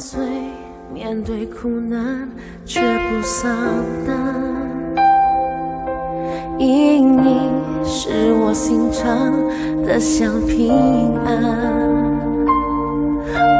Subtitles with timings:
[0.00, 0.18] 碎，
[0.92, 2.26] 面对苦难
[2.64, 3.50] 却不丧
[4.06, 4.16] 胆。
[6.58, 7.50] 因你
[7.84, 9.30] 是我心肠
[9.84, 10.72] 的香平
[11.26, 11.30] 安。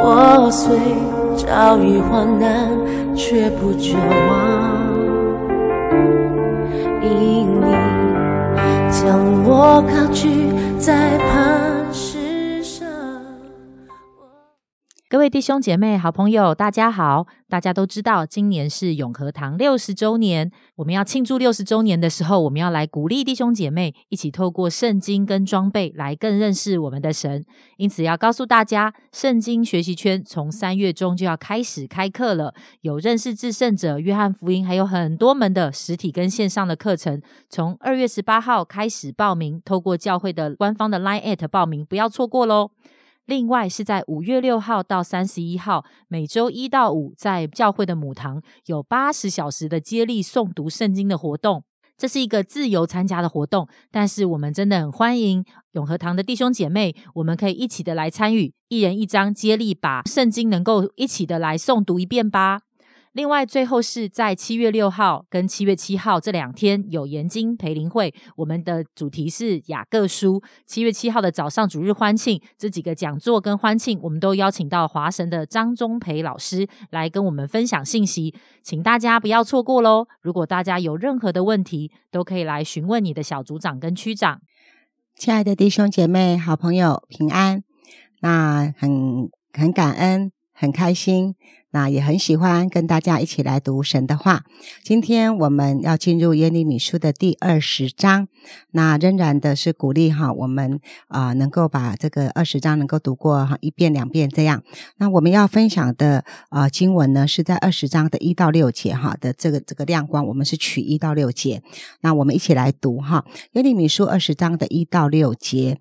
[0.03, 0.79] 我虽
[1.37, 2.71] 遭遇患难，
[3.15, 4.81] 却不绝望。
[7.03, 7.71] 因你
[8.91, 10.47] 将我高举
[10.79, 11.19] 在
[15.11, 17.27] 各位弟兄姐妹、好朋友，大家好！
[17.49, 20.53] 大家都知道，今年是永和堂六十周年。
[20.77, 27.45] 我们要庆祝六十周年的时候，我们要来鼓励弟兄姐妹一起透过圣经跟装备来更认识我们的神。
[27.77, 37.21] 因此，要告诉大家，圣经学习圈从三月中就要开始开课了，有认识至圣者、约翰福音，还有很多门的实体跟线上的课程。
[37.49, 42.71] 从二月十八号开始报名，透过教会的官方的 Line at 报名，不要错过喽！
[43.31, 51.63] 另外是在五月六号到三十一号，每周一到五，在教会的母堂有八十小时的接力诵读圣经的活动。
[51.97, 62.63] 这是一个自由参加的活动，但是我们真的很欢迎永和堂的弟兄姐妹，我们可以一起的来参与，一人一张接力，把圣经能够一起的来诵读一遍吧。
[63.13, 70.41] 另外，最后是在七月六号跟七月七号这两天有研经培灵会，我们的主题是雅各书。
[70.65, 80.07] 七月七号的早上主日欢庆，这几个讲座跟欢庆，我们都邀请到华神的张忠培老师来跟我们分享信息，请大家不要错过喽。
[80.23, 84.41] 如果大家有任何的问题，都可以来询问你的小组长跟区长。
[85.17, 87.65] 亲爱的弟兄姐妹、好朋友，平安。
[88.21, 91.35] 那很很感恩，很开心。
[91.73, 94.43] 那也很喜欢跟大家一起来读神的话。
[94.83, 98.27] 今天我们要进入耶利米书的第二十章。
[98.73, 104.65] 那仍然的是鼓励哈，我们啊能够把这个二十章能够读过哈一遍两遍这样。
[104.97, 111.63] 那我们要分享的啊经文呢是在二十章的一到六节哈的这个这个亮光，我们是取一到六节。
[112.01, 115.79] 那我们一起来读哈耶利米书二十章的一到六节。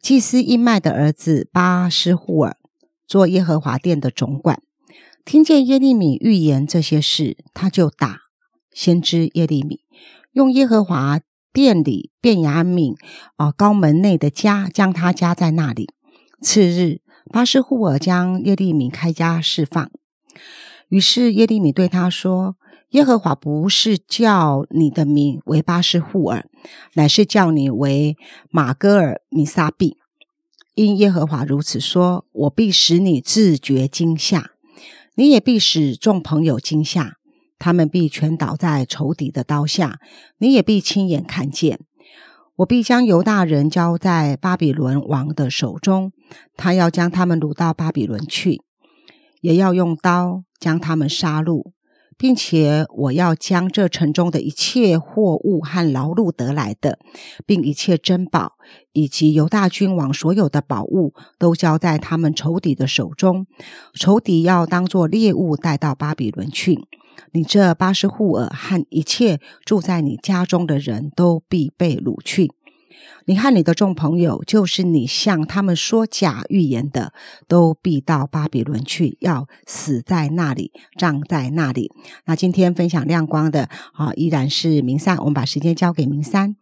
[0.00, 2.56] 祭司伊麦的儿子巴施户尔
[3.08, 4.62] 做耶和华殿的总管。
[5.24, 8.20] 听见耶利米预言这些事，他就打
[8.72, 9.80] 先知耶利米，
[10.32, 11.20] 用耶和华
[11.52, 12.94] 殿里便雅悯
[13.36, 15.88] 啊高门内的家，将他家在那里。
[16.40, 17.00] 次日，
[17.32, 19.90] 巴斯户尔将耶利米开家释放。
[20.88, 22.56] 于是耶利米对他说
[22.90, 26.46] ：“耶和华不是叫你的名为巴斯户尔，
[26.94, 28.16] 乃是叫你为
[28.50, 29.98] 马戈尔米撒毕。
[30.78, 34.52] 因耶和华如此说，我必使你自觉惊吓。”
[35.16, 37.14] 你也必使众朋友惊吓，
[37.58, 39.98] 他们必全倒在仇敌的刀下。
[40.38, 41.80] 你也必亲眼看见，
[42.58, 46.12] 我必将犹大人交在巴比伦王的手中，
[46.56, 48.62] 他要将他们掳到巴比伦去，
[49.40, 51.72] 也要用刀将他们杀戮。
[52.18, 56.98] 并且我要将这城中的一切货物和劳碌得来的，
[57.46, 58.54] 并一切珍宝，
[58.92, 63.46] 以及犹大君王所有的宝物，都交在他们仇敌的手中。
[63.94, 66.86] 仇敌要当作猎物带到巴比伦去。
[67.32, 72.52] 你这巴斯户尔和一切住在你家中的人都必被掳去。
[73.26, 77.12] 你和你的众朋友，就是你向他们说假预言的，
[77.46, 81.90] 都必到巴比伦去，要死在那里，葬在那里。
[82.24, 85.16] 那今天分享亮光的啊，依然是明山。
[85.18, 86.56] 我们把时间交给明山。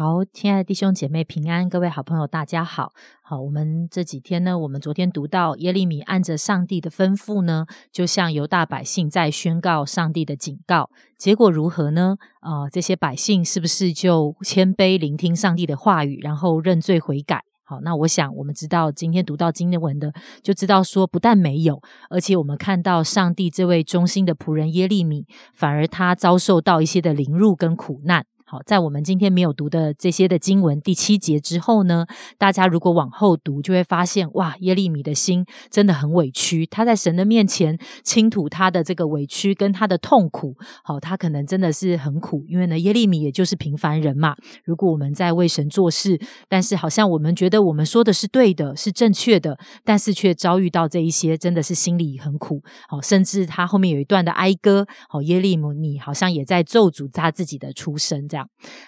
[0.00, 2.90] 好，亲爱的弟兄姐妹平安，各位好朋友大家好。
[3.20, 10.88] 好，我们这几天呢，我们昨天读到耶利米按着上帝的吩咐呢，就向犹大百姓在宣告上帝的警告。
[11.18, 12.16] 结果如何呢？
[12.40, 17.42] 啊，这些百姓是不是就谦卑聆听上帝的话语，然后认罪悔改？
[17.62, 20.10] 好，那我想我们知道今天读到经文的，
[20.42, 21.78] 就知道说不但没有，
[22.08, 28.24] 而且我们看到上帝这位忠心的仆人耶利米，反而他遭受到一些的凌辱跟苦难。
[28.50, 32.04] 好，在我们今天没有读的这些的经文第七节之后呢，
[32.36, 40.56] 大家如果往后读，就会发现哇，耶利米的心真的很委屈，他在神的面前倾吐他的这个委屈跟他的痛苦。
[40.82, 44.34] 好，他可能真的是很苦，因为呢，耶利米也就是平凡人嘛。
[44.64, 52.60] 如果我们在为神做事，但是好像我们觉得我们说的是对的，是正确的，但是却遭遇到这一些，真的是心里很苦。
[52.88, 58.39] 好，甚至他后面有一段的哀歌，好，耶利米好像也在咒诅他自己的出生，这样。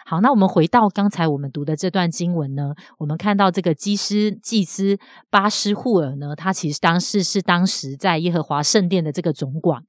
[0.05, 4.99] 好，那我们回到刚才我们读的这段经文呢，我们看到这个祭司祭司
[5.31, 9.83] 巴斯户尔呢，他其实当时是当时在耶和华圣殿的这个总管。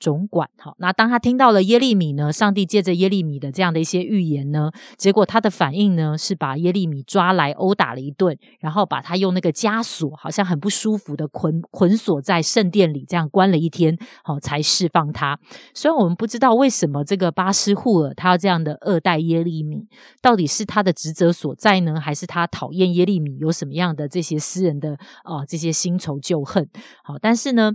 [0.00, 0.48] 总管。
[0.58, 15.38] 好，那当他听到了耶利米呢，上帝借着耶利米的这样的一些预言呢，结果他的反应呢是把耶利米抓来殴打了一顿，然后把他用那个枷锁，好像很不舒服的捆捆锁在圣殿里，这样关了一天，好才释放他。
[15.74, 19.86] 虽然我们不知道为什么这个巴斯户尔他要这样的恶待耶利米，
[20.22, 24.94] 到底是他的职责所在呢，还是他讨厌耶利米有什么样的这些私人的
[25.24, 26.68] 啊这些新仇旧恨？
[27.04, 27.72] 好，但是呢。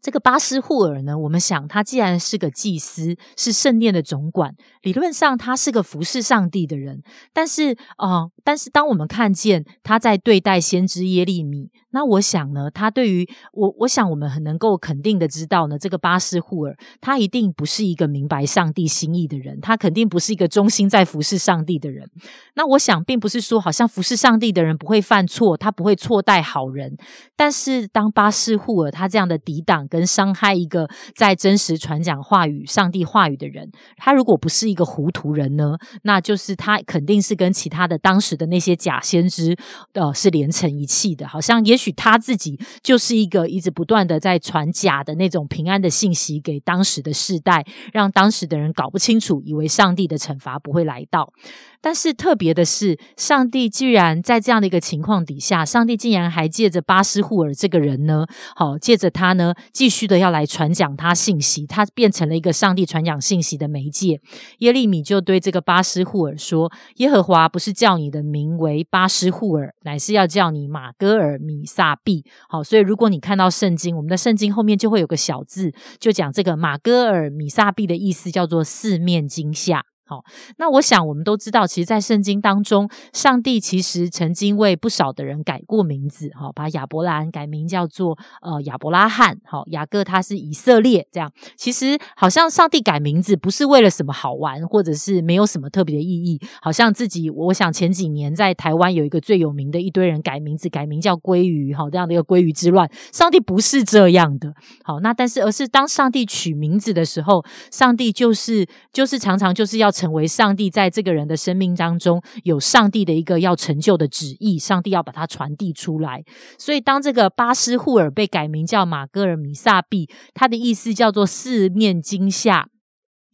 [0.00, 7.02] 这个巴斯户尔呢，我们想他既然是个祭司，是圣殿的总管，理论上他是个服侍上帝的人。
[7.32, 22.08] 但是啊，但是当我们看见他在对待先知耶利米，那我想呢，他对于我，我想我们很能够肯定的知道呢，这个巴斯户尔他一定不是一个明白上帝心意的人，他肯定不是一个忠心在服侍上帝的人。
[22.54, 26.96] 那我想，并不是说好像服侍上帝的人不会犯错，他不会错待好人。
[27.34, 29.88] 但是当巴斯户尔他这样的抵挡。
[29.88, 39.56] 跟伤害一个在真实传讲话语、上帝话语的人，他如果不是一个糊涂人呢，那就是他肯定是跟其他的当时的那些假先知，
[39.94, 41.26] 呃，是连成一气的。
[41.26, 51.32] 好像也许他自己就是一个一直不断的在传假的那种平安的信息给当时的世代，让当时的人搞不清楚，以为上帝的惩罚不会来到。
[51.80, 58.26] 但是特别的是，上帝居然在这样的一个情况底下，上帝竟然还借着巴斯户尔这个人呢，
[58.56, 64.20] 好借着他呢，继续的要来传讲他信息，他变成了一个上帝传讲信息的媒介。
[64.58, 79.84] 耶利米就对这个巴斯户尔说：“耶和华不是叫你的名为巴斯户尔，乃是要叫你马戈尔米撒币。”好，所以如果你看到圣经，我们的圣经后面就会有个小字，就讲这个马戈尔米撒币的意思叫做四面惊吓。
[80.08, 80.24] 好，
[80.56, 109.92] 那我想我们都知道，其实，在圣经当中，上帝其实曾经为不少的人改过名字，哈，把亚伯兰改名叫做呃亚伯拉罕，好，雅各他是以色列，这样，其实好像上帝改名字不是为了什么好玩，或者是没有什么特别的意义，好像自己，我想前几年在台湾有一个最有名的一堆人改名字，改名叫鲑鱼，哈，这样的一个鲑鱼之乱，上帝不是这样的，好，那但是而是当上帝取名字的时候，上帝就是就是常常就是要。
[109.98, 116.22] 成为上帝在这个人的生命当中有上帝的一个要成就的旨意，上帝要把它传递出来。
[116.56, 122.68] 所以，当这个巴斯户尔被改名叫马戈尔米萨毕，他的意思叫做四面惊吓。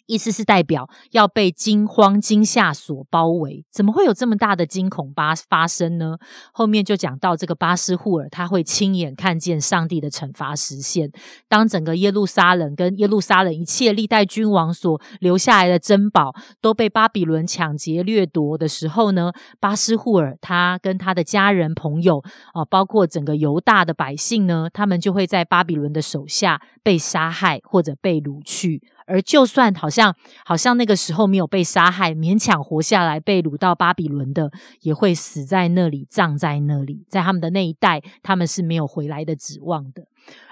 [0.07, 6.19] 意思是代表要被惊慌惊吓所包围，怎么会有这么大的惊恐发发生呢？
[6.53, 11.11] 后面就讲到这个巴斯户尔，他会亲眼看见上帝的惩罚实现。
[11.49, 22.23] 当整个耶路撒冷跟耶路撒冷一切历代君王所留下来的珍宝都被巴比伦抢劫掠夺的时候呢，巴斯户尔他跟他的家人朋友
[22.53, 28.83] 啊，包括整个犹大的百姓呢，他们就会在巴比伦的手下被杀害或者被掳去。
[29.07, 30.15] 而就算好像
[30.45, 40.07] 好像那个时候没有被杀害，勉强活下来被掳到巴比伦的，也会死在那里，葬在那里，在他们的那一代，他们是没有回来的指望的。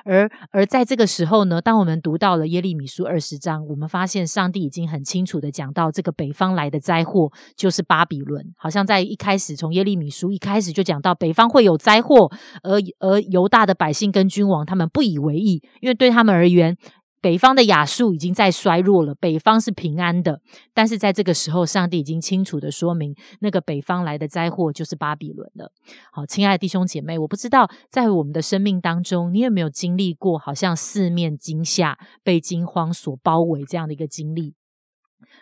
[0.04, 8.52] 而而在这个时候呢，当我们读到了耶利米书二十章，我们发现上帝已经很清楚的讲到，这个北方来的灾祸就是巴比伦。
[8.58, 12.30] 好像在一开始从耶利米书一开始就讲到北方会有灾祸，
[12.62, 16.76] 而而犹大的百姓跟君王他们不以为意，因为对他们而言。
[17.22, 20.40] 北方的亚述已经在衰弱了，北方是平安的。
[20.74, 25.70] 但是在这个时候，上帝已经清楚的说明，那个北方来的灾祸就是巴比伦了。
[26.10, 34.54] 好，亲爱的弟兄姐妹，我不知道在我们的生命当中，你有没有经历过好像四面惊吓、被惊慌所包围这样的一个经历？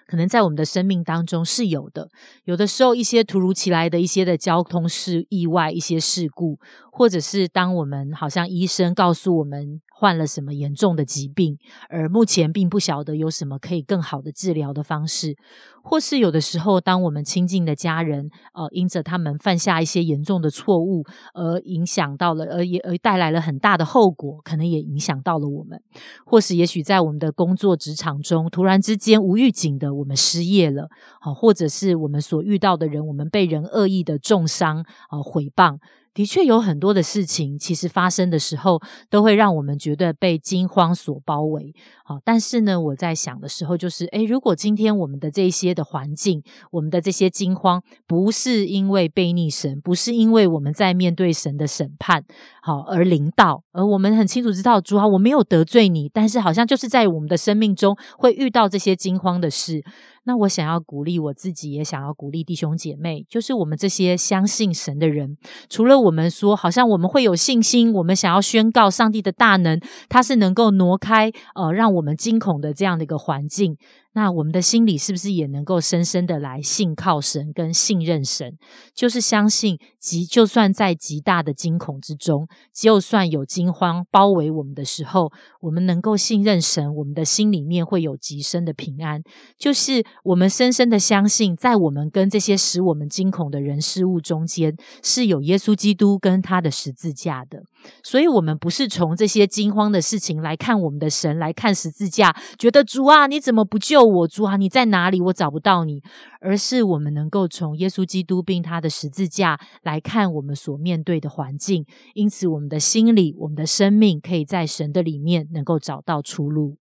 [0.06, 2.10] 可能在我们的生命当中是有的。
[2.44, 6.58] 有的时候，一些突如其来的一些的交通事意外、一些事故，
[6.92, 9.80] 或者是当我们好像医生告诉我们。
[10.00, 11.59] 患了什么严重的疾病，
[11.90, 15.37] 而目前并不晓得有什么可以更好的治疗的方式，
[15.83, 21.04] 或是有的时候，当我们亲近的家人，呃，因着他们犯下一些严重的错误，
[21.35, 25.78] 而影响到了，而也而带来了很大的后果，可能也影响到了我们，
[26.25, 30.88] 或是也许在我们的工作职场中，突然之间无预警的我们失业了，
[31.21, 34.78] 好，或者是我们所遇到的人，我们被人恶意的重伤
[35.11, 35.76] 啊，毁谤。
[36.12, 41.75] 的确有很多的事情，其实发生的时候都会让我们觉得被惊慌所包围。
[42.05, 52.25] 好，但是呢，我在想的时候，就是，诶，如果今天我们的这些的环境，我们的这些惊慌，不是因为背逆神，不是因为我们在面对神的审判，
[52.61, 59.85] 好而临到，而我们很清楚知道，主啊，我没有得罪你，但是好像就是在我们的生命中会遇到这些惊慌的事。
[60.24, 65.36] 那我想要鼓励我自己，也想要鼓励弟兄姐妹，就是我们这些相信神的人，
[65.68, 73.76] 除了我们说，好像我们会有信心，我们想要宣告上帝的大能，他是能够挪开呃让我们惊恐的这样的一个环境。
[74.12, 78.59] 那我们的心里是不是也能够深深的来信靠神，跟信任神？
[78.93, 89.23] 就是相信，极就算在极大的惊恐之中，就算有惊慌包围我们的时候，我们能够信任神，我们的心里面会有极深的平安。
[89.57, 97.62] 就是我们深深的相信，在我们跟这些使我们惊恐的人事物中间，是有耶稣基督跟他的十字架的。
[98.02, 104.02] 所以，我们不是从这些惊慌的事情来看我们的神，来看十字架，觉得主啊，你怎么不救？
[104.02, 105.20] 我主啊，你在哪里？
[105.20, 106.02] 我找不到你，
[106.40, 116.76] 而是我们能够从耶稣基督并他的十字架来看我们所面对的环境，因此我们的心里、我们的生命可以在神的里面能够找到出路。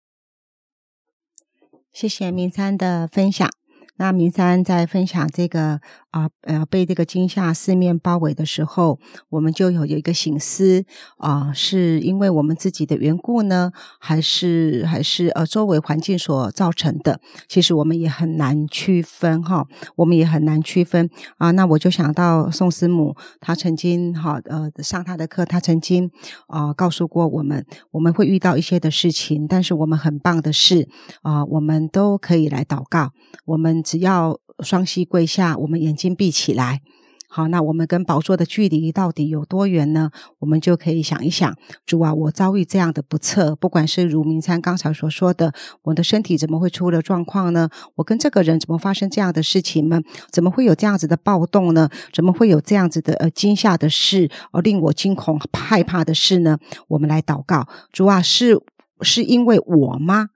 [1.92, 3.48] 谢谢明山的分享。
[3.96, 5.80] 那明山在分享这个
[6.14, 8.99] 啊呃被这个惊吓四面包围的时候，
[9.30, 10.85] 我们就有有一个醒思
[11.18, 17.21] 啊，是因为我们自己的缘故呢，还是还是呃周围环境所造成的？
[17.49, 19.66] 其实我们也很难区分哈，
[19.97, 21.50] 我们也很难区分啊。
[21.50, 26.11] 那我就想到宋思母，他曾经哈呃上他的课，他曾经
[26.47, 30.88] 啊告诉过我们，我们会遇到一些的事情，但是我们很棒的是
[31.23, 33.11] 啊，我们都可以来祷告，
[33.47, 33.83] 我们。
[33.83, 36.80] 只要双膝跪下，我们眼睛闭起来，
[37.28, 40.11] 好，那我们跟宝座的距离到底有多远呢？
[40.38, 41.52] 我们就可以想一想，
[41.84, 47.68] 主啊，我遭遇这样的不测，不管是如明山刚才所说的，我的身体怎么会出了状况呢？
[47.96, 50.00] 我跟这个人怎么发生这样的事情呢？
[50.30, 51.88] 怎么会有这样子的暴动呢？
[52.12, 56.58] 怎么会有这样子的呃惊吓的事，而令我惊恐害怕的事呢？
[56.87, 58.56] 我们来祷告，主啊，是
[59.00, 60.28] 是因为我吗？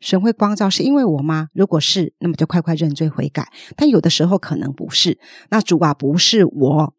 [0.00, 1.48] 神会光照是因为我吗？
[1.52, 3.50] 如果是，那么就快快认罪悔改。
[3.76, 5.18] 但有的时候可能不是。
[5.50, 6.95] 那主啊，不是我。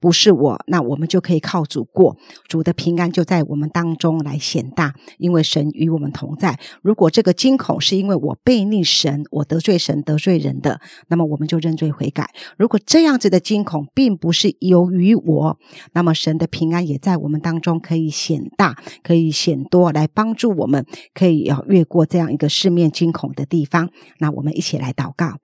[0.00, 6.58] 不是我，那我们就可以靠主过，主的平安就在我们当中来显大，因为神与我们同在。
[6.82, 12.30] 如果这个惊恐是因为我背逆神，我得罪神得罪人的，那么我们就认罪悔改。
[12.56, 15.58] 如果这样子的惊恐并不是由于我，
[15.92, 20.84] 那么神的平安也在我们当中可以显大，可以显多，来帮助我们，
[21.14, 23.90] 可以要越过这样一个四面惊恐的地方。
[24.18, 25.38] 那我们一起来祷告。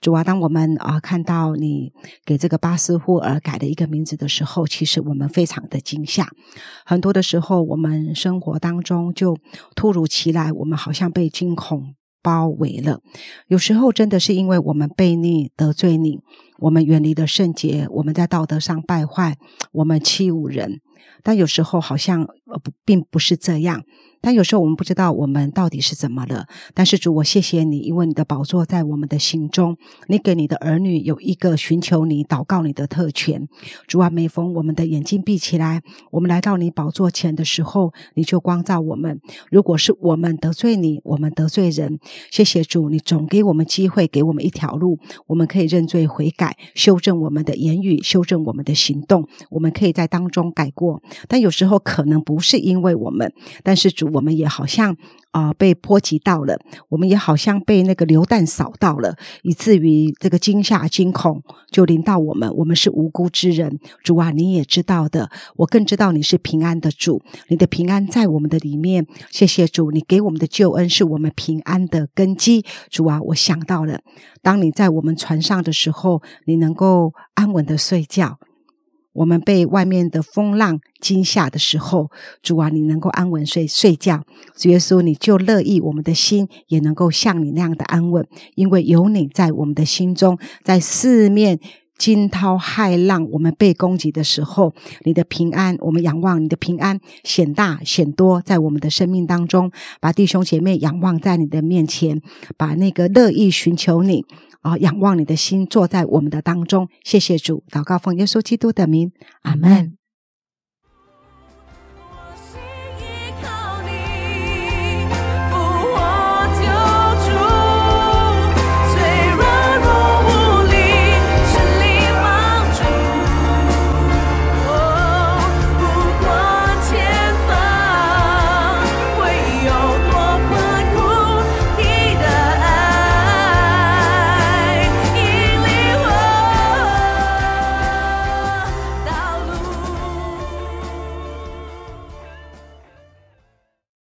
[0.00, 1.92] 主啊，当我们啊看到你
[2.24, 6.28] 给这个巴斯霍尔改的一个名字的时候，其实我们非常的惊吓。
[6.84, 9.36] 很多的时候，我们生活当中就
[9.74, 13.00] 突如其来，我们好像被惊恐包围了。
[13.46, 16.18] 有时候真的是因为我们背逆得罪你，
[16.58, 19.36] 我们远离了圣洁，我们在道德上败坏，
[19.72, 20.80] 我们欺侮人。
[21.22, 23.82] 但有时候好像呃不，并不是这样。
[24.22, 26.46] 但有时候我们不知道我们到底是怎么了。
[26.72, 29.76] 但是主，我谢谢你，因为你的宝座在我们的心中，
[30.06, 33.48] 你给你的儿女有一个寻求你、祷告你的特权。
[33.88, 39.20] 主啊，每逢我们的眼睛闭起来，我们来到你宝座前的时候，你就光照我们。
[39.50, 41.98] 如果是我们得罪你，我们得罪人，
[42.30, 51.02] 谢谢主，你总给我们机会，给我们一条路，我们可以认罪悔改，修正我们的言语，修正我们的行动，我们可以在当中改过。
[51.26, 53.32] 但有时候可能不是因为我们，
[53.64, 54.11] 但是主。
[54.12, 54.96] 我们也好像
[55.30, 62.52] 啊被波及到了，我们也好像被那个流弹扫到了，以至于这个惊吓惊恐就临到我们。
[62.56, 69.06] 我们是无辜之人，主啊，你也知道的，我更知道你是平安的主，你的平安在我们的里面。
[69.30, 72.64] 谢谢主，你给我们的救恩是我们平安的根基。
[72.90, 74.00] 主啊，我想到了，
[74.42, 78.38] 当你在我们船上的时候，你能够安稳的睡觉。
[79.12, 82.10] 我们被外面的风浪惊吓的时候，
[82.42, 84.24] 主啊，你能够安稳睡睡觉。
[84.56, 91.58] 主耶稣，你就乐意我们的心也能够像你那样的安稳，因为有你在我们的心中，在四面
[92.02, 102.20] 惊涛骇浪，我们被攻击的时候，你的平安，我们仰望你的平安显大显多，在我们的生命当中，把弟兄姐妹仰望在你的面前，
[102.56, 104.24] 把那个乐意寻求你。
[104.62, 104.78] 啊！
[104.78, 106.88] 仰望你的心，坐在我们的当中。
[107.02, 109.10] 谢谢主，祷告奉耶稣基督的名，
[109.42, 110.01] 阿门。